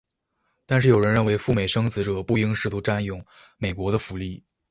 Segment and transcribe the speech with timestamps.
[0.65, 3.23] 但是有人认为赴美生子者不应试图占用
[3.57, 4.43] 美国的福利。